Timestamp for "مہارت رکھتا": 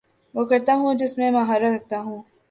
1.31-1.99